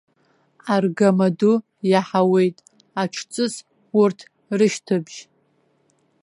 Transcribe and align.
Аргамаду 0.73 1.55
иаҳауеит 1.91 2.57
аҽҵыс 3.01 3.55
урҭ 3.99 4.19
рышьҭыбжь. 4.57 5.19